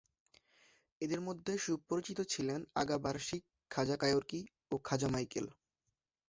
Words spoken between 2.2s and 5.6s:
ছিলেন আগা বারশিক, খাজা কায়োর্কি ও খাজা মাইকেল।